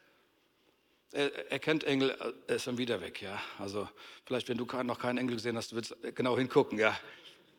[1.12, 2.10] Er, er kennt Engel,
[2.46, 3.40] er ist dann wieder weg, ja.
[3.58, 3.88] Also
[4.24, 6.98] vielleicht, wenn du noch keinen Engel gesehen hast, du willst genau hingucken, ja.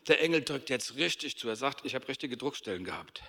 [0.07, 1.49] Der Engel drückt jetzt richtig zu.
[1.49, 3.23] Er sagt, ich habe richtige Druckstellen gehabt.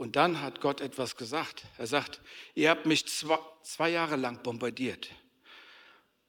[0.00, 1.64] Und dann hat Gott etwas gesagt.
[1.76, 2.22] Er sagt,
[2.54, 5.10] ihr habt mich zwei, zwei Jahre lang bombardiert.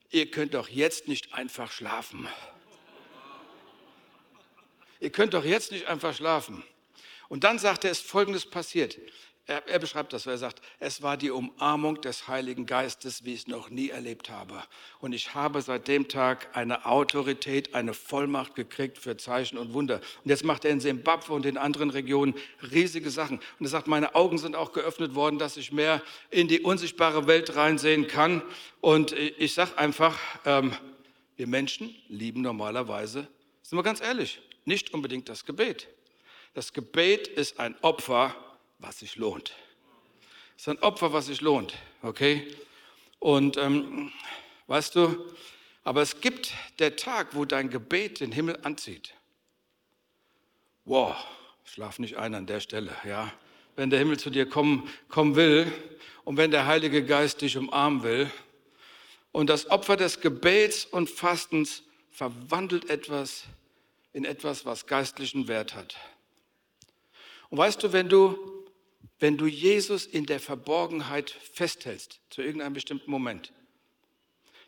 [0.09, 2.27] Ihr könnt doch jetzt nicht einfach schlafen.
[4.99, 6.65] Ihr könnt doch jetzt nicht einfach schlafen.
[7.29, 8.97] Und dann sagt er, ist Folgendes passiert.
[9.51, 13.41] Er, er, beschreibt das, er sagt, es war die Umarmung des Heiligen Geistes, wie ich
[13.41, 14.63] es noch nie erlebt habe.
[15.01, 19.99] Und ich habe seit dem Tag eine Autorität, eine Vollmacht gekriegt für Zeichen und Wunder.
[20.23, 22.33] Und jetzt macht er in Simbabwe und in anderen Regionen
[22.71, 23.41] riesige Sachen.
[23.59, 27.27] Und er sagt, meine Augen sind auch geöffnet worden, dass ich mehr in die unsichtbare
[27.27, 28.41] Welt reinsehen kann.
[28.79, 30.73] Und ich sage einfach, ähm,
[31.35, 33.27] wir Menschen lieben normalerweise,
[33.63, 35.89] sind wir ganz ehrlich, nicht unbedingt das Gebet.
[36.53, 38.33] Das Gebet ist ein Opfer
[38.81, 39.53] was sich lohnt.
[40.57, 42.55] Es ist ein Opfer, was sich lohnt, okay?
[43.19, 44.11] Und ähm,
[44.67, 45.33] weißt du,
[45.83, 49.13] aber es gibt der Tag, wo dein Gebet den Himmel anzieht.
[50.85, 51.15] Wow,
[51.63, 53.31] schlaf nicht ein an der Stelle, ja.
[53.75, 55.71] Wenn der Himmel zu dir kommen, kommen will
[56.23, 58.29] und wenn der Heilige Geist dich umarmen will.
[59.31, 63.45] Und das Opfer des Gebets und Fastens verwandelt etwas
[64.13, 65.95] in etwas, was geistlichen Wert hat.
[67.49, 68.60] Und weißt du, wenn du,
[69.21, 73.53] wenn du Jesus in der Verborgenheit festhältst, zu irgendeinem bestimmten Moment,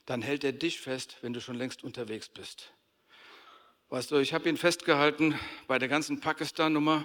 [0.06, 2.72] dann hält er dich fest, wenn du schon längst unterwegs bist.
[3.89, 7.04] Weißt du, ich habe ihn festgehalten bei der ganzen Pakistan-Nummer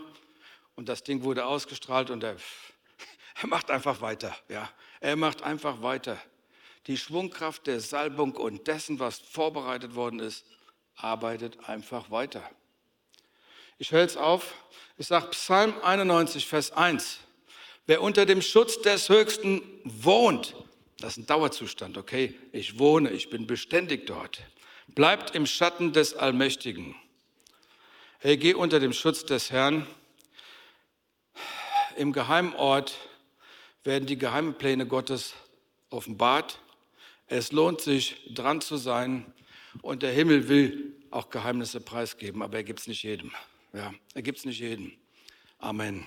[0.76, 2.36] und das Ding wurde ausgestrahlt und er,
[3.40, 4.36] er macht einfach weiter.
[4.50, 4.70] Ja,
[5.00, 6.20] er macht einfach weiter.
[6.86, 10.44] Die Schwungkraft der Salbung und dessen, was vorbereitet worden ist,
[10.96, 12.42] arbeitet einfach weiter.
[13.78, 14.54] Ich höre jetzt auf.
[14.98, 17.20] Ich sage Psalm 91, Vers 1.
[17.88, 20.54] Wer unter dem Schutz des Höchsten wohnt,
[20.98, 22.34] das ist ein Dauerzustand, okay?
[22.52, 24.42] Ich wohne, ich bin beständig dort.
[24.88, 26.94] Bleibt im Schatten des Allmächtigen.
[28.18, 29.86] Hey, geh unter dem Schutz des Herrn.
[31.96, 32.94] Im geheimen Ort
[33.84, 35.32] werden die geheimen Pläne Gottes
[35.88, 36.60] offenbart.
[37.26, 39.32] Es lohnt sich, dran zu sein.
[39.80, 43.32] Und der Himmel will auch Geheimnisse preisgeben, aber er gibt es nicht jedem.
[43.72, 44.92] Ja, er gibt es nicht jedem.
[45.58, 46.06] Amen.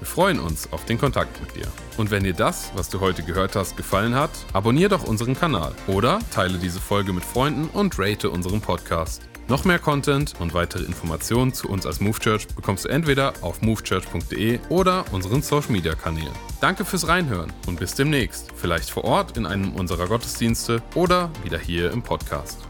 [0.00, 1.70] Wir freuen uns auf den Kontakt mit dir.
[1.98, 5.74] Und wenn dir das, was du heute gehört hast, gefallen hat, abonniere doch unseren Kanal
[5.86, 9.20] oder teile diese Folge mit Freunden und rate unseren Podcast.
[9.46, 13.60] Noch mehr Content und weitere Informationen zu uns als Move Church bekommst du entweder auf
[13.60, 16.32] movechurch.de oder unseren Social Media Kanälen.
[16.62, 18.52] Danke fürs Reinhören und bis demnächst.
[18.54, 22.69] Vielleicht vor Ort in einem unserer Gottesdienste oder wieder hier im Podcast.